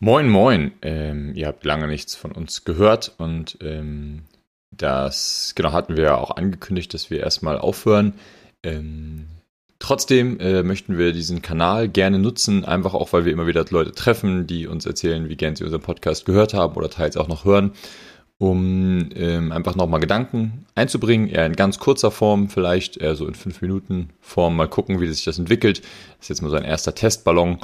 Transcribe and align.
Moin, 0.00 0.28
moin. 0.28 0.72
Ähm, 0.82 1.32
ihr 1.34 1.48
habt 1.48 1.64
lange 1.64 1.88
nichts 1.88 2.14
von 2.14 2.30
uns 2.30 2.64
gehört 2.64 3.14
und 3.18 3.58
ähm, 3.60 4.22
das, 4.70 5.54
genau, 5.56 5.72
hatten 5.72 5.96
wir 5.96 6.04
ja 6.04 6.16
auch 6.16 6.36
angekündigt, 6.36 6.94
dass 6.94 7.10
wir 7.10 7.18
erstmal 7.18 7.58
aufhören. 7.58 8.14
Ähm, 8.62 9.26
trotzdem 9.80 10.38
äh, 10.38 10.62
möchten 10.62 10.98
wir 10.98 11.12
diesen 11.12 11.42
Kanal 11.42 11.88
gerne 11.88 12.20
nutzen, 12.20 12.64
einfach 12.64 12.94
auch, 12.94 13.12
weil 13.12 13.24
wir 13.24 13.32
immer 13.32 13.48
wieder 13.48 13.64
Leute 13.70 13.90
treffen, 13.90 14.46
die 14.46 14.68
uns 14.68 14.86
erzählen, 14.86 15.28
wie 15.28 15.36
gern 15.36 15.56
sie 15.56 15.64
unseren 15.64 15.82
Podcast 15.82 16.24
gehört 16.26 16.54
haben 16.54 16.76
oder 16.76 16.90
teils 16.90 17.16
auch 17.16 17.26
noch 17.26 17.44
hören, 17.44 17.72
um 18.38 19.08
ähm, 19.16 19.50
einfach 19.50 19.74
nochmal 19.74 19.98
Gedanken 19.98 20.64
einzubringen, 20.76 21.28
eher 21.28 21.44
in 21.44 21.56
ganz 21.56 21.80
kurzer 21.80 22.12
Form, 22.12 22.50
vielleicht 22.50 22.98
eher 22.98 23.16
so 23.16 23.26
in 23.26 23.34
fünf 23.34 23.62
Minuten 23.62 24.10
Form, 24.20 24.54
mal 24.54 24.68
gucken, 24.68 25.00
wie 25.00 25.08
sich 25.08 25.24
das 25.24 25.40
entwickelt. 25.40 25.80
Das 25.80 26.26
ist 26.26 26.28
jetzt 26.28 26.42
mal 26.42 26.50
so 26.50 26.56
ein 26.56 26.64
erster 26.64 26.94
Testballon. 26.94 27.58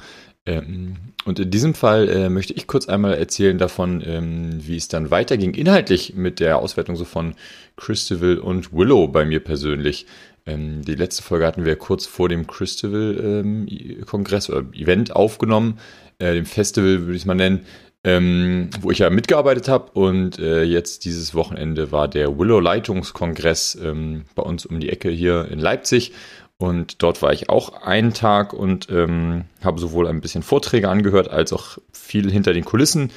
Ähm, 0.46 0.96
und 1.24 1.38
in 1.38 1.50
diesem 1.50 1.72
Fall 1.74 2.08
äh, 2.08 2.28
möchte 2.28 2.52
ich 2.52 2.66
kurz 2.66 2.86
einmal 2.86 3.14
erzählen 3.14 3.56
davon, 3.56 4.02
ähm, 4.04 4.66
wie 4.66 4.76
es 4.76 4.88
dann 4.88 5.10
weiterging, 5.10 5.54
inhaltlich 5.54 6.14
mit 6.14 6.38
der 6.38 6.58
Auswertung 6.58 6.96
so 6.96 7.06
von 7.06 7.34
Christabel 7.76 8.38
und 8.38 8.70
Willow 8.72 9.08
bei 9.08 9.24
mir 9.24 9.40
persönlich. 9.40 10.04
Ähm, 10.46 10.82
die 10.82 10.96
letzte 10.96 11.22
Folge 11.22 11.46
hatten 11.46 11.64
wir 11.64 11.76
kurz 11.76 12.04
vor 12.04 12.28
dem 12.28 12.46
Christabel-Kongress 12.46 14.48
ähm, 14.50 14.54
oder 14.54 14.66
Event 14.74 15.16
aufgenommen, 15.16 15.78
äh, 16.18 16.34
dem 16.34 16.44
Festival 16.44 17.00
würde 17.00 17.14
ich 17.14 17.22
es 17.22 17.26
mal 17.26 17.34
nennen, 17.34 17.64
ähm, 18.04 18.68
wo 18.80 18.90
ich 18.90 18.98
ja 18.98 19.08
mitgearbeitet 19.08 19.68
habe. 19.68 19.92
Und 19.92 20.38
äh, 20.38 20.62
jetzt 20.62 21.06
dieses 21.06 21.34
Wochenende 21.34 21.90
war 21.90 22.06
der 22.06 22.38
Willow-Leitungskongress 22.38 23.78
ähm, 23.82 24.24
bei 24.34 24.42
uns 24.42 24.66
um 24.66 24.78
die 24.78 24.90
Ecke 24.90 25.08
hier 25.08 25.48
in 25.50 25.58
Leipzig. 25.58 26.12
Und 26.58 27.02
dort 27.02 27.20
war 27.20 27.32
ich 27.32 27.50
auch 27.50 27.82
einen 27.82 28.14
Tag 28.14 28.52
und 28.52 28.88
ähm, 28.90 29.44
habe 29.62 29.80
sowohl 29.80 30.06
ein 30.06 30.20
bisschen 30.20 30.42
Vorträge 30.42 30.88
angehört, 30.88 31.28
als 31.28 31.52
auch 31.52 31.78
viel 31.92 32.30
hinter 32.30 32.52
den 32.52 32.64
Kulissen 32.64 33.10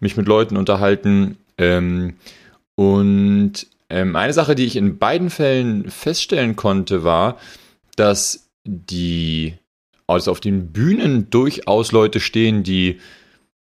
mich 0.00 0.16
mit 0.16 0.26
Leuten 0.26 0.56
unterhalten. 0.56 1.38
Ähm, 1.58 2.14
und 2.76 3.66
ähm, 3.90 4.16
eine 4.16 4.32
Sache, 4.32 4.54
die 4.54 4.64
ich 4.64 4.76
in 4.76 4.98
beiden 4.98 5.30
Fällen 5.30 5.90
feststellen 5.90 6.56
konnte, 6.56 7.04
war, 7.04 7.38
dass 7.96 8.48
die 8.64 9.54
also 10.06 10.30
auf 10.30 10.40
den 10.40 10.72
Bühnen 10.72 11.30
durchaus 11.30 11.92
Leute 11.92 12.20
stehen, 12.20 12.62
die 12.62 13.00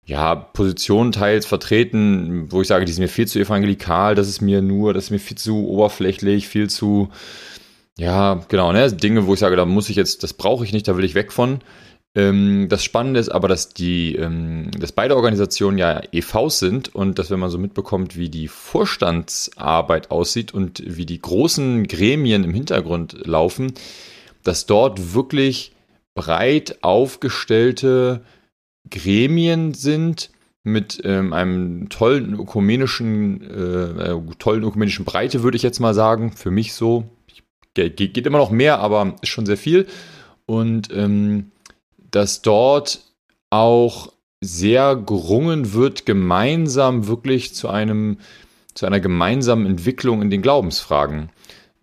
ja, 0.05 0.35
Positionen 0.35 1.13
teils 1.13 1.45
vertreten, 1.45 2.51
wo 2.51 2.61
ich 2.61 2.67
sage, 2.67 2.83
die 2.83 2.91
sind 2.91 3.03
mir 3.03 3.09
viel 3.09 3.27
zu 3.27 3.39
evangelikal, 3.39 4.15
das 4.15 4.27
ist 4.27 4.41
mir 4.41 4.61
nur, 4.61 4.93
das 4.93 5.05
ist 5.05 5.11
mir 5.11 5.19
viel 5.19 5.37
zu 5.37 5.67
oberflächlich, 5.67 6.47
viel 6.49 6.69
zu 6.69 7.09
ja, 7.97 8.41
genau, 8.47 8.71
ne? 8.71 8.91
Dinge, 8.91 9.27
wo 9.27 9.33
ich 9.33 9.39
sage, 9.39 9.55
da 9.55 9.65
muss 9.65 9.89
ich 9.89 9.95
jetzt, 9.95 10.23
das 10.23 10.33
brauche 10.33 10.65
ich 10.65 10.73
nicht, 10.73 10.87
da 10.87 10.97
will 10.97 11.05
ich 11.05 11.15
weg 11.15 11.31
von. 11.31 11.59
Ähm, 12.15 12.67
das 12.69 12.83
Spannende 12.83 13.19
ist 13.19 13.29
aber, 13.29 13.47
dass 13.47 13.69
die, 13.69 14.15
ähm, 14.15 14.69
dass 14.79 14.91
beide 14.91 15.15
Organisationen 15.15 15.77
ja 15.77 16.01
EVs 16.11 16.59
sind 16.59 16.93
und 16.93 17.17
dass 17.17 17.31
wenn 17.31 17.39
man 17.39 17.49
so 17.49 17.57
mitbekommt, 17.57 18.17
wie 18.17 18.29
die 18.29 18.47
Vorstandsarbeit 18.47 20.11
aussieht 20.11 20.53
und 20.53 20.83
wie 20.85 21.05
die 21.05 21.21
großen 21.21 21.87
Gremien 21.87 22.43
im 22.43 22.53
Hintergrund 22.53 23.25
laufen, 23.25 23.73
dass 24.43 24.65
dort 24.65 25.13
wirklich 25.13 25.73
breit 26.15 26.77
aufgestellte 26.81 28.21
Gremien 28.89 29.73
sind 29.73 30.29
mit 30.63 31.01
ähm, 31.03 31.33
einem 31.33 31.89
tollen 31.89 32.33
ökumenischen, 32.35 33.41
äh, 33.41 34.11
äh 34.11 34.21
tollen 34.37 34.63
ökumenischen 34.63 35.03
Breite, 35.05 35.43
würde 35.43 35.57
ich 35.57 35.63
jetzt 35.63 35.79
mal 35.79 35.93
sagen, 35.93 36.31
für 36.31 36.51
mich 36.51 36.73
so 36.73 37.05
geht, 37.73 37.97
geht 37.97 38.25
immer 38.25 38.37
noch 38.37 38.51
mehr, 38.51 38.79
aber 38.79 39.15
ist 39.21 39.29
schon 39.29 39.45
sehr 39.45 39.57
viel. 39.57 39.87
Und 40.45 40.89
ähm, 40.93 41.51
dass 42.11 42.41
dort 42.41 43.01
auch 43.49 44.11
sehr 44.41 44.95
gerungen 44.95 45.73
wird, 45.73 46.05
gemeinsam 46.05 47.07
wirklich 47.07 47.55
zu 47.55 47.69
einem, 47.69 48.17
zu 48.73 48.85
einer 48.85 48.99
gemeinsamen 48.99 49.65
Entwicklung 49.65 50.21
in 50.21 50.29
den 50.29 50.41
Glaubensfragen. 50.41 51.29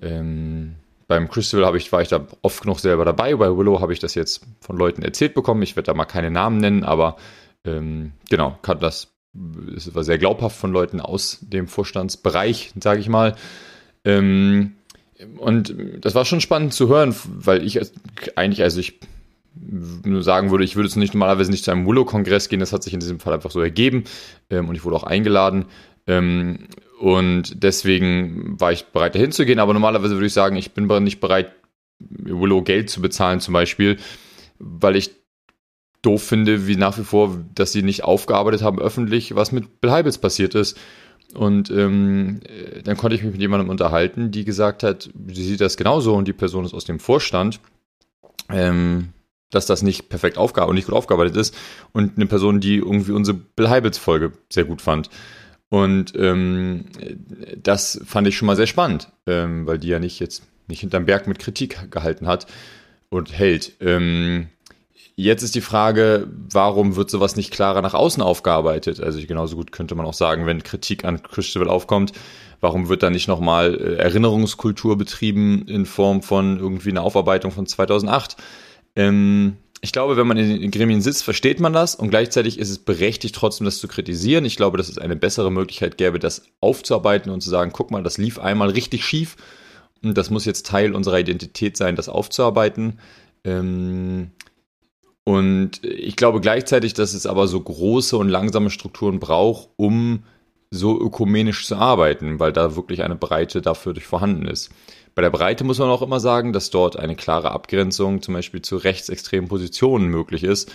Ähm, 0.00 0.76
beim 1.08 1.28
Crystal 1.28 1.64
habe 1.64 1.78
ich, 1.78 1.90
war 1.90 2.02
ich 2.02 2.08
da 2.08 2.26
oft 2.42 2.62
genug 2.62 2.78
selber 2.78 3.04
dabei. 3.04 3.34
Bei 3.34 3.56
Willow 3.56 3.80
habe 3.80 3.92
ich 3.92 3.98
das 3.98 4.14
jetzt 4.14 4.46
von 4.60 4.76
Leuten 4.76 5.02
erzählt 5.02 5.34
bekommen. 5.34 5.62
Ich 5.62 5.74
werde 5.74 5.86
da 5.86 5.94
mal 5.94 6.04
keine 6.04 6.30
Namen 6.30 6.58
nennen, 6.58 6.84
aber 6.84 7.16
ähm, 7.64 8.12
genau, 8.28 8.56
kann 8.62 8.78
das, 8.78 9.08
es 9.76 9.92
war 9.94 10.04
sehr 10.04 10.18
glaubhaft 10.18 10.56
von 10.56 10.72
Leuten 10.72 11.00
aus 11.00 11.38
dem 11.40 11.66
Vorstandsbereich, 11.66 12.72
sage 12.80 13.00
ich 13.00 13.08
mal. 13.08 13.34
Ähm, 14.04 14.76
und 15.38 15.74
das 16.00 16.14
war 16.14 16.24
schon 16.24 16.40
spannend 16.40 16.74
zu 16.74 16.88
hören, 16.88 17.14
weil 17.24 17.64
ich 17.64 17.80
eigentlich, 18.36 18.62
also 18.62 18.80
ich 18.80 19.00
nur 19.54 20.22
sagen 20.22 20.50
würde, 20.50 20.64
ich 20.64 20.76
würde 20.76 20.88
es 20.88 20.96
nicht 20.96 21.14
normalerweise 21.14 21.50
nicht 21.50 21.64
zu 21.64 21.70
einem 21.70 21.86
Willow-Kongress 21.86 22.48
gehen, 22.48 22.60
das 22.60 22.72
hat 22.72 22.82
sich 22.82 22.94
in 22.94 23.00
diesem 23.00 23.20
Fall 23.20 23.34
einfach 23.34 23.50
so 23.50 23.60
ergeben 23.60 24.04
ähm, 24.48 24.68
und 24.68 24.74
ich 24.74 24.84
wurde 24.84 24.96
auch 24.96 25.04
eingeladen. 25.04 25.66
Ähm, 26.06 26.68
und 27.00 27.62
deswegen 27.62 28.60
war 28.60 28.72
ich 28.72 28.86
bereit, 28.86 29.14
dahin 29.14 29.32
zu 29.32 29.44
gehen, 29.44 29.58
aber 29.58 29.72
normalerweise 29.72 30.14
würde 30.14 30.26
ich 30.26 30.32
sagen, 30.32 30.56
ich 30.56 30.72
bin 30.72 30.86
nicht 31.02 31.20
bereit, 31.20 31.52
Willow 31.98 32.62
Geld 32.62 32.90
zu 32.90 33.02
bezahlen 33.02 33.40
zum 33.40 33.54
Beispiel, 33.54 33.98
weil 34.58 34.96
ich 34.96 35.10
doof 36.02 36.22
finde, 36.22 36.66
wie 36.66 36.76
nach 36.76 36.96
wie 36.98 37.04
vor, 37.04 37.36
dass 37.54 37.72
sie 37.72 37.82
nicht 37.82 38.04
aufgearbeitet 38.04 38.62
haben 38.62 38.78
öffentlich, 38.78 39.34
was 39.34 39.52
mit 39.52 39.80
Bill 39.80 39.90
Heibels 39.90 40.18
passiert 40.18 40.54
ist 40.54 40.78
und 41.34 41.70
ähm, 41.70 42.40
dann 42.84 42.96
konnte 42.96 43.14
ich 43.14 43.22
mich 43.22 43.32
mit 43.32 43.40
jemandem 43.40 43.68
unterhalten, 43.68 44.30
die 44.30 44.44
gesagt 44.44 44.82
hat, 44.82 45.10
sie 45.28 45.44
sieht 45.44 45.60
das 45.60 45.76
genauso 45.76 46.14
und 46.14 46.26
die 46.26 46.32
Person 46.32 46.64
ist 46.64 46.74
aus 46.74 46.84
dem 46.84 46.98
Vorstand, 46.98 47.60
ähm, 48.48 49.10
dass 49.50 49.66
das 49.66 49.82
nicht 49.82 50.08
perfekt 50.08 50.38
aufgearbeitet 50.38 50.74
nicht 50.74 50.86
gut 50.86 50.94
aufgearbeitet 50.94 51.36
ist. 51.36 51.56
Und 51.92 52.16
eine 52.16 52.26
Person, 52.26 52.60
die 52.60 52.76
irgendwie 52.76 53.12
unsere 53.12 53.36
Bill 53.36 53.68
Heibels 53.68 53.98
Folge 53.98 54.32
sehr 54.48 54.64
gut 54.64 54.82
fand. 54.82 55.10
Und 55.68 56.14
ähm, 56.16 56.86
das 57.62 58.00
fand 58.04 58.26
ich 58.26 58.36
schon 58.36 58.46
mal 58.46 58.56
sehr 58.56 58.66
spannend, 58.66 59.12
ähm, 59.26 59.66
weil 59.66 59.78
die 59.78 59.88
ja 59.88 60.00
nicht 60.00 60.18
jetzt 60.18 60.42
nicht 60.66 60.80
hinterm 60.80 61.04
Berg 61.04 61.26
mit 61.26 61.38
Kritik 61.38 61.90
gehalten 61.90 62.26
hat 62.26 62.46
und 63.08 63.32
hält. 63.32 63.76
Ähm, 63.80 64.48
Jetzt 65.16 65.42
ist 65.42 65.54
die 65.54 65.60
Frage, 65.60 66.28
warum 66.50 66.96
wird 66.96 67.10
sowas 67.10 67.36
nicht 67.36 67.52
klarer 67.52 67.82
nach 67.82 67.92
außen 67.94 68.22
aufgearbeitet? 68.22 69.00
Also 69.00 69.20
genauso 69.26 69.56
gut 69.56 69.70
könnte 69.70 69.94
man 69.94 70.06
auch 70.06 70.14
sagen, 70.14 70.46
wenn 70.46 70.62
Kritik 70.62 71.04
an 71.04 71.22
Christabel 71.22 71.68
aufkommt, 71.68 72.12
warum 72.60 72.88
wird 72.88 73.02
da 73.02 73.10
nicht 73.10 73.28
nochmal 73.28 73.74
äh, 73.74 73.96
Erinnerungskultur 73.96 74.96
betrieben 74.96 75.66
in 75.66 75.84
Form 75.84 76.22
von 76.22 76.58
irgendwie 76.58 76.90
einer 76.90 77.02
Aufarbeitung 77.02 77.50
von 77.52 77.66
2008? 77.66 78.36
Ähm, 78.96 79.58
ich 79.82 79.92
glaube, 79.92 80.16
wenn 80.16 80.26
man 80.26 80.36
in 80.36 80.60
den 80.60 80.70
Gremien 80.70 81.00
sitzt, 81.00 81.24
versteht 81.24 81.58
man 81.60 81.72
das 81.72 81.94
und 81.94 82.10
gleichzeitig 82.10 82.58
ist 82.58 82.70
es 82.70 82.78
berechtigt, 82.78 83.34
trotzdem 83.34 83.64
das 83.64 83.78
zu 83.78 83.88
kritisieren. 83.88 84.44
Ich 84.44 84.56
glaube, 84.56 84.76
dass 84.76 84.88
es 84.88 84.98
eine 84.98 85.16
bessere 85.16 85.50
Möglichkeit 85.50 85.96
gäbe, 85.96 86.18
das 86.18 86.44
aufzuarbeiten 86.60 87.32
und 87.32 87.40
zu 87.40 87.48
sagen, 87.48 87.72
guck 87.72 87.90
mal, 87.90 88.02
das 88.02 88.18
lief 88.18 88.38
einmal 88.38 88.70
richtig 88.70 89.04
schief 89.04 89.36
und 90.02 90.16
das 90.16 90.30
muss 90.30 90.44
jetzt 90.44 90.66
Teil 90.66 90.94
unserer 90.94 91.18
Identität 91.20 91.76
sein, 91.76 91.96
das 91.96 92.08
aufzuarbeiten. 92.08 93.00
Ähm, 93.44 94.32
und 95.24 95.84
ich 95.84 96.16
glaube 96.16 96.40
gleichzeitig, 96.40 96.94
dass 96.94 97.14
es 97.14 97.26
aber 97.26 97.46
so 97.46 97.60
große 97.60 98.16
und 98.16 98.28
langsame 98.28 98.70
Strukturen 98.70 99.20
braucht, 99.20 99.68
um 99.76 100.24
so 100.70 101.00
ökumenisch 101.00 101.66
zu 101.66 101.76
arbeiten, 101.76 102.38
weil 102.38 102.52
da 102.52 102.76
wirklich 102.76 103.02
eine 103.02 103.16
Breite 103.16 103.60
dafür 103.60 103.92
durch 103.92 104.06
vorhanden 104.06 104.46
ist. 104.46 104.70
Bei 105.14 105.22
der 105.22 105.30
Breite 105.30 105.64
muss 105.64 105.78
man 105.78 105.90
auch 105.90 106.02
immer 106.02 106.20
sagen, 106.20 106.52
dass 106.52 106.70
dort 106.70 106.96
eine 106.96 107.16
klare 107.16 107.50
Abgrenzung 107.50 108.22
zum 108.22 108.34
Beispiel 108.34 108.62
zu 108.62 108.76
rechtsextremen 108.76 109.48
Positionen 109.48 110.06
möglich 110.06 110.44
ist, 110.44 110.72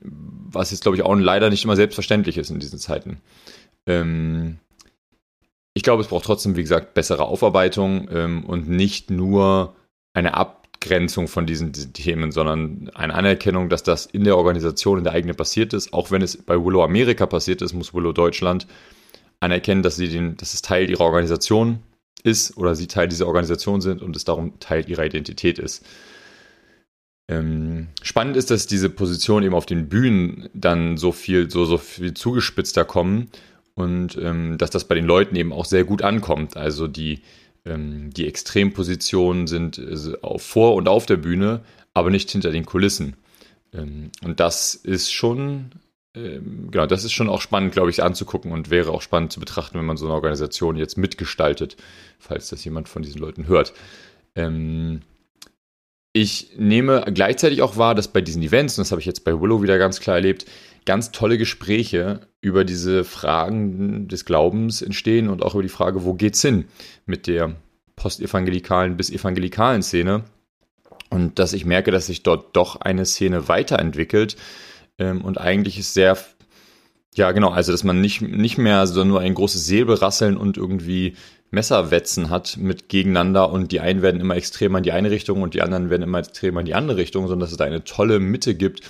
was 0.00 0.70
jetzt, 0.70 0.82
glaube 0.82 0.96
ich, 0.96 1.02
auch 1.02 1.14
leider 1.14 1.50
nicht 1.50 1.64
immer 1.64 1.76
selbstverständlich 1.76 2.38
ist 2.38 2.50
in 2.50 2.60
diesen 2.60 2.78
Zeiten. 2.78 3.20
Ähm 3.86 4.58
ich 5.74 5.82
glaube, 5.82 6.02
es 6.02 6.08
braucht 6.08 6.24
trotzdem, 6.24 6.56
wie 6.56 6.62
gesagt, 6.62 6.94
bessere 6.94 7.24
Aufarbeitung 7.24 8.08
ähm, 8.10 8.44
und 8.44 8.68
nicht 8.68 9.10
nur 9.10 9.74
eine 10.14 10.34
Ab 10.34 10.63
Abgrenzung 10.84 11.28
von 11.28 11.46
diesen, 11.46 11.72
diesen, 11.72 11.94
Themen, 11.94 12.30
sondern 12.30 12.90
eine 12.94 13.14
Anerkennung, 13.14 13.70
dass 13.70 13.82
das 13.82 14.04
in 14.04 14.24
der 14.24 14.36
Organisation, 14.36 14.98
in 14.98 15.04
der 15.04 15.14
eigenen 15.14 15.34
passiert 15.34 15.72
ist. 15.72 15.94
Auch 15.94 16.10
wenn 16.10 16.20
es 16.20 16.36
bei 16.36 16.62
Willow 16.62 16.82
Amerika 16.82 17.24
passiert 17.24 17.62
ist, 17.62 17.72
muss 17.72 17.94
Willow 17.94 18.12
Deutschland 18.12 18.66
anerkennen, 19.40 19.82
dass, 19.82 19.96
sie 19.96 20.08
den, 20.08 20.36
dass 20.36 20.52
es 20.52 20.60
Teil 20.60 20.90
ihrer 20.90 21.04
Organisation 21.04 21.78
ist 22.22 22.56
oder 22.58 22.74
sie 22.74 22.86
Teil 22.86 23.08
dieser 23.08 23.26
Organisation 23.26 23.80
sind 23.80 24.02
und 24.02 24.14
es 24.14 24.24
darum 24.24 24.58
Teil 24.60 24.88
ihrer 24.88 25.06
Identität 25.06 25.58
ist. 25.58 25.84
Ähm, 27.28 27.88
spannend 28.02 28.36
ist, 28.36 28.50
dass 28.50 28.66
diese 28.66 28.90
Positionen 28.90 29.46
eben 29.46 29.54
auf 29.54 29.66
den 29.66 29.88
Bühnen 29.88 30.50
dann 30.52 30.98
so 30.98 31.12
viel, 31.12 31.50
so, 31.50 31.64
so 31.64 31.78
viel 31.78 32.12
zugespitzter 32.12 32.84
kommen 32.84 33.30
und 33.74 34.18
ähm, 34.20 34.58
dass 34.58 34.68
das 34.68 34.84
bei 34.84 34.94
den 34.94 35.06
Leuten 35.06 35.34
eben 35.34 35.52
auch 35.52 35.64
sehr 35.64 35.84
gut 35.84 36.02
ankommt. 36.02 36.58
Also 36.58 36.88
die, 36.88 37.22
die 37.66 38.26
Extrempositionen 38.26 39.46
sind 39.46 39.78
äh, 39.78 40.38
vor 40.38 40.74
und 40.74 40.88
auf 40.88 41.06
der 41.06 41.16
Bühne, 41.16 41.60
aber 41.94 42.10
nicht 42.10 42.30
hinter 42.30 42.50
den 42.50 42.66
Kulissen. 42.66 43.16
Ähm, 43.72 44.10
und 44.22 44.38
das 44.40 44.74
ist 44.74 45.12
schon, 45.12 45.70
ähm, 46.14 46.68
genau, 46.70 46.86
das 46.86 47.04
ist 47.04 47.12
schon 47.12 47.30
auch 47.30 47.40
spannend, 47.40 47.72
glaube 47.72 47.90
ich, 47.90 48.02
anzugucken 48.02 48.52
und 48.52 48.68
wäre 48.68 48.90
auch 48.90 49.00
spannend 49.00 49.32
zu 49.32 49.40
betrachten, 49.40 49.78
wenn 49.78 49.86
man 49.86 49.96
so 49.96 50.04
eine 50.04 50.14
Organisation 50.14 50.76
jetzt 50.76 50.98
mitgestaltet, 50.98 51.76
falls 52.18 52.50
das 52.50 52.64
jemand 52.64 52.88
von 52.88 53.02
diesen 53.02 53.20
Leuten 53.20 53.46
hört. 53.46 53.72
Ähm, 54.34 55.00
ich 56.16 56.52
nehme 56.56 57.04
gleichzeitig 57.12 57.60
auch 57.60 57.76
wahr, 57.76 57.96
dass 57.96 58.06
bei 58.06 58.20
diesen 58.20 58.40
Events, 58.42 58.78
und 58.78 58.82
das 58.82 58.92
habe 58.92 59.00
ich 59.00 59.06
jetzt 59.06 59.24
bei 59.24 59.38
Willow 59.38 59.62
wieder 59.62 59.78
ganz 59.78 59.98
klar 59.98 60.16
erlebt, 60.16 60.46
ganz 60.86 61.10
tolle 61.10 61.38
Gespräche 61.38 62.20
über 62.40 62.64
diese 62.64 63.02
Fragen 63.02 64.06
des 64.06 64.24
Glaubens 64.24 64.80
entstehen 64.80 65.28
und 65.28 65.42
auch 65.42 65.54
über 65.54 65.64
die 65.64 65.68
Frage, 65.68 66.04
wo 66.04 66.14
geht's 66.14 66.40
hin 66.40 66.66
mit 67.04 67.26
der 67.26 67.56
postevangelikalen 67.96 68.96
bis 68.96 69.10
evangelikalen 69.10 69.82
Szene. 69.82 70.22
Und 71.10 71.40
dass 71.40 71.52
ich 71.52 71.64
merke, 71.64 71.90
dass 71.90 72.06
sich 72.06 72.22
dort 72.22 72.56
doch 72.56 72.80
eine 72.80 73.06
Szene 73.06 73.48
weiterentwickelt 73.48 74.36
ähm, 74.98 75.20
und 75.20 75.38
eigentlich 75.38 75.78
ist 75.80 75.94
sehr, 75.94 76.16
ja 77.16 77.32
genau, 77.32 77.50
also 77.50 77.72
dass 77.72 77.82
man 77.82 78.00
nicht, 78.00 78.20
nicht 78.20 78.56
mehr 78.56 78.86
so 78.86 79.02
nur 79.02 79.18
ein 79.18 79.34
großes 79.34 79.66
Säbelrasseln 79.66 80.36
und 80.36 80.56
irgendwie 80.56 81.16
Messerwetzen 81.54 82.30
hat 82.30 82.56
mit 82.58 82.88
gegeneinander 82.88 83.50
und 83.50 83.72
die 83.72 83.80
einen 83.80 84.02
werden 84.02 84.20
immer 84.20 84.36
extremer 84.36 84.78
in 84.78 84.84
die 84.84 84.92
eine 84.92 85.10
Richtung 85.10 85.42
und 85.42 85.54
die 85.54 85.62
anderen 85.62 85.88
werden 85.90 86.02
immer 86.02 86.18
extremer 86.18 86.60
in 86.60 86.66
die 86.66 86.74
andere 86.74 86.98
Richtung, 86.98 87.28
sondern 87.28 87.40
dass 87.40 87.52
es 87.52 87.56
da 87.56 87.64
eine 87.64 87.84
tolle 87.84 88.20
Mitte 88.20 88.54
gibt 88.54 88.80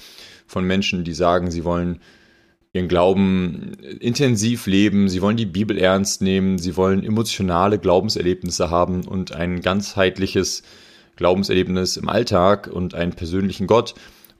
von 0.46 0.64
Menschen, 0.64 1.04
die 1.04 1.14
sagen, 1.14 1.50
sie 1.50 1.64
wollen 1.64 2.00
ihren 2.72 2.88
Glauben 2.88 3.74
intensiv 4.00 4.66
leben, 4.66 5.08
sie 5.08 5.22
wollen 5.22 5.36
die 5.36 5.46
Bibel 5.46 5.78
ernst 5.78 6.22
nehmen, 6.22 6.58
sie 6.58 6.76
wollen 6.76 7.04
emotionale 7.04 7.78
Glaubenserlebnisse 7.78 8.68
haben 8.68 9.06
und 9.06 9.32
ein 9.32 9.60
ganzheitliches 9.60 10.64
Glaubenserlebnis 11.16 11.96
im 11.96 12.08
Alltag 12.08 12.66
und 12.66 12.94
einen 12.94 13.12
persönlichen 13.12 13.68
Gott 13.68 13.94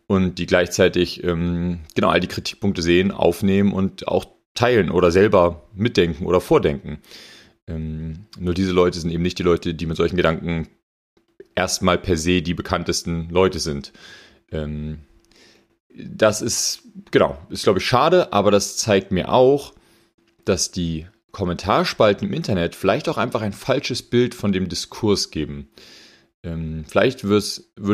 und 0.09 0.39
die 0.39 0.47
gleichzeitig 0.47 1.23
ähm, 1.23 1.81
genau 1.95 2.09
all 2.09 2.21
die 2.21 2.27
Kritikpunkte 2.27 2.83
sehen, 2.83 3.13
aufnehmen 3.13 3.73
und 3.73 4.09
auch 4.09 4.27
teilen 4.55 4.91
oder 4.91 5.11
selber 5.11 5.69
mitdenken 5.75 6.27
oder 6.27 6.41
vordenken. 6.41 6.99
Ähm, 7.67 8.27
nur 8.39 8.55
diese 8.55 8.73
Leute 8.73 8.99
sind 8.99 9.11
eben 9.11 9.23
nicht 9.23 9.39
die 9.39 9.45
Leute, 9.45 9.75
die 9.75 9.87
mit 9.87 9.97
solchen 9.97 10.17
Gedanken 10.17 10.69
erstmal 11.55 11.99
per 11.99 12.17
se 12.17 12.43
die 12.43 12.55
bekanntesten 12.55 13.29
Leute 13.31 13.59
sind. 13.59 13.93
Ähm, 14.51 15.01
das 15.97 16.43
ist, 16.43 16.83
genau, 17.11 17.39
ist 17.51 17.65
glaube 17.65 17.79
ich 17.79 17.87
schade, 17.87 18.33
aber 18.33 18.51
das 18.51 18.77
zeigt 18.77 19.13
mir 19.13 19.33
auch, 19.33 19.75
dass 20.45 20.71
die 20.71 21.07
Kommentarspalten 21.33 22.29
im 22.29 22.35
Internet 22.35 22.75
vielleicht 22.75 23.09
auch 23.09 23.19
einfach 23.19 23.43
ein 23.43 23.53
falsches 23.53 24.03
Bild 24.03 24.35
von 24.35 24.53
dem 24.53 24.69
Diskurs 24.69 25.31
geben. 25.31 25.69
Ähm, 26.43 26.85
vielleicht 26.87 27.25
würde 27.25 27.39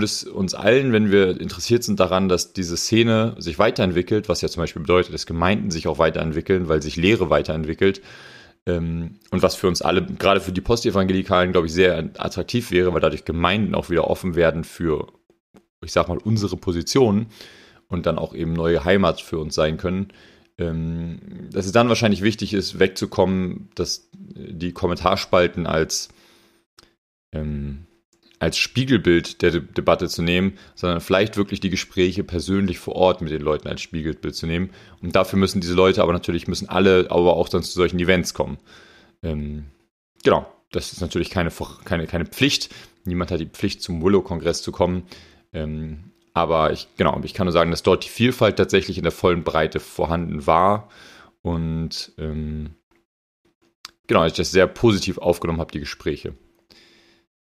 es 0.04 0.24
uns 0.24 0.54
allen, 0.54 0.92
wenn 0.92 1.10
wir 1.10 1.40
interessiert 1.40 1.84
sind 1.84 2.00
daran, 2.00 2.28
dass 2.28 2.52
diese 2.52 2.76
Szene 2.76 3.36
sich 3.38 3.58
weiterentwickelt, 3.58 4.28
was 4.28 4.40
ja 4.40 4.48
zum 4.48 4.62
Beispiel 4.62 4.82
bedeutet, 4.82 5.14
dass 5.14 5.26
Gemeinden 5.26 5.70
sich 5.70 5.86
auch 5.86 5.98
weiterentwickeln, 5.98 6.68
weil 6.68 6.82
sich 6.82 6.96
Lehre 6.96 7.30
weiterentwickelt, 7.30 8.02
und 8.66 9.18
was 9.30 9.54
für 9.54 9.68
uns 9.68 9.82
alle, 9.82 10.04
gerade 10.04 10.40
für 10.40 10.52
die 10.52 10.60
Postevangelikalen, 10.60 11.52
glaube 11.52 11.66
ich, 11.66 11.72
sehr 11.72 11.98
attraktiv 12.18 12.70
wäre, 12.70 12.92
weil 12.92 13.00
dadurch 13.00 13.24
Gemeinden 13.24 13.74
auch 13.74 13.90
wieder 13.90 14.08
offen 14.08 14.34
werden 14.34 14.64
für, 14.64 15.08
ich 15.84 15.92
sag 15.92 16.08
mal, 16.08 16.18
unsere 16.18 16.56
Positionen 16.56 17.26
und 17.88 18.06
dann 18.06 18.18
auch 18.18 18.34
eben 18.34 18.52
neue 18.52 18.84
Heimat 18.84 19.20
für 19.20 19.38
uns 19.38 19.54
sein 19.54 19.76
können. 19.76 20.12
Ähm, 20.58 21.48
dass 21.50 21.66
es 21.66 21.72
dann 21.72 21.88
wahrscheinlich 21.88 22.22
wichtig 22.22 22.52
ist, 22.52 22.78
wegzukommen, 22.78 23.70
dass 23.74 24.10
die 24.12 24.72
Kommentarspalten 24.72 25.66
als 25.66 26.10
ähm, 27.32 27.86
als 28.40 28.56
Spiegelbild 28.56 29.42
der 29.42 29.50
De 29.52 29.60
Debatte 29.60 30.08
zu 30.08 30.22
nehmen, 30.22 30.58
sondern 30.74 31.00
vielleicht 31.00 31.36
wirklich 31.36 31.60
die 31.60 31.70
Gespräche 31.70 32.24
persönlich 32.24 32.78
vor 32.78 32.96
Ort 32.96 33.20
mit 33.20 33.30
den 33.30 33.42
Leuten 33.42 33.68
als 33.68 33.82
Spiegelbild 33.82 34.34
zu 34.34 34.46
nehmen. 34.46 34.70
Und 35.02 35.14
dafür 35.14 35.38
müssen 35.38 35.60
diese 35.60 35.74
Leute 35.74 36.02
aber 36.02 36.14
natürlich, 36.14 36.48
müssen 36.48 36.68
alle 36.68 37.10
aber 37.10 37.36
auch 37.36 37.48
dann 37.50 37.62
zu 37.62 37.72
solchen 37.72 38.00
Events 38.00 38.32
kommen. 38.32 38.58
Ähm, 39.22 39.66
genau, 40.24 40.50
das 40.72 40.92
ist 40.92 41.02
natürlich 41.02 41.28
keine, 41.28 41.52
keine, 41.84 42.06
keine 42.06 42.24
Pflicht. 42.24 42.74
Niemand 43.04 43.30
hat 43.30 43.40
die 43.40 43.46
Pflicht, 43.46 43.82
zum 43.82 44.02
Willow-Kongress 44.02 44.62
zu 44.62 44.72
kommen. 44.72 45.04
Ähm, 45.52 46.12
aber 46.32 46.72
ich, 46.72 46.88
genau, 46.96 47.20
ich 47.22 47.34
kann 47.34 47.44
nur 47.44 47.52
sagen, 47.52 47.70
dass 47.70 47.82
dort 47.82 48.06
die 48.06 48.08
Vielfalt 48.08 48.56
tatsächlich 48.56 48.96
in 48.96 49.02
der 49.02 49.12
vollen 49.12 49.44
Breite 49.44 49.80
vorhanden 49.80 50.46
war. 50.46 50.88
Und 51.42 52.12
ähm, 52.16 52.74
genau, 54.06 54.24
ich 54.24 54.32
das 54.32 54.50
sehr 54.50 54.66
positiv 54.66 55.18
aufgenommen 55.18 55.60
habe, 55.60 55.72
die 55.72 55.80
Gespräche. 55.80 56.34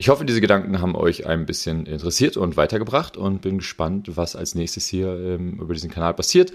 Ich 0.01 0.09
hoffe, 0.09 0.25
diese 0.25 0.42
Gedanken 0.42 0.81
haben 0.81 0.95
euch 0.95 1.27
ein 1.27 1.45
bisschen 1.45 1.86
interessiert 1.86 2.36
und 2.36 2.57
weitergebracht 2.57 3.18
und 3.18 3.44
bin 3.44 3.59
gespannt, 3.59 4.18
was 4.18 4.36
als 4.36 4.56
nächstes 4.56 4.88
hier 4.88 5.09
ähm, 5.09 5.59
über 5.62 5.75
diesen 5.75 5.92
Kanal 5.92 6.15
passiert. 6.15 6.51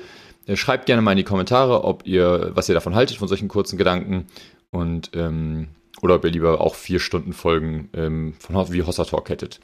Äh, 0.46 0.56
schreibt 0.56 0.86
gerne 0.86 1.00
mal 1.00 1.12
in 1.12 1.18
die 1.18 1.22
Kommentare, 1.22 1.84
ob 1.84 2.04
ihr, 2.08 2.50
was 2.54 2.68
ihr 2.68 2.74
davon 2.74 2.96
haltet 2.96 3.18
von 3.18 3.28
solchen 3.28 3.46
kurzen 3.46 3.78
Gedanken 3.78 4.26
und 4.72 5.12
ähm, 5.14 5.68
oder 6.02 6.16
ob 6.16 6.24
ihr 6.24 6.32
lieber 6.32 6.60
auch 6.60 6.74
vier 6.74 6.98
Stunden 6.98 7.32
Folgen 7.32 7.88
ähm, 7.94 8.34
von 8.40 8.56
wie 8.72 8.82
Hossa 8.82 9.04
Talk 9.04 9.28
hättet. 9.28 9.60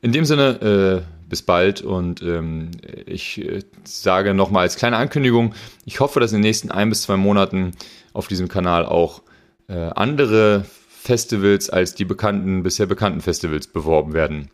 In 0.00 0.10
dem 0.10 0.24
Sinne, 0.24 1.04
äh, 1.06 1.28
bis 1.28 1.42
bald 1.42 1.80
und 1.80 2.22
ähm, 2.22 2.72
ich 3.06 3.40
äh, 3.40 3.60
sage 3.84 4.34
nochmal 4.34 4.62
als 4.62 4.74
kleine 4.74 4.96
Ankündigung, 4.96 5.54
ich 5.84 6.00
hoffe, 6.00 6.18
dass 6.18 6.32
in 6.32 6.38
den 6.38 6.48
nächsten 6.48 6.72
ein 6.72 6.88
bis 6.88 7.02
zwei 7.02 7.16
Monaten 7.16 7.70
auf 8.14 8.26
diesem 8.26 8.48
Kanal 8.48 8.84
auch 8.84 9.22
äh, 9.68 9.74
andere 9.74 10.64
Festivals 11.02 11.68
als 11.68 11.96
die 11.96 12.04
bekannten, 12.04 12.62
bisher 12.62 12.86
bekannten 12.86 13.22
Festivals 13.22 13.66
beworben 13.66 14.12
werden. 14.12 14.52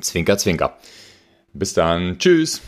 Zwinker, 0.00 0.38
zwinker. 0.38 0.78
Bis 1.54 1.74
dann. 1.74 2.20
Tschüss. 2.20 2.60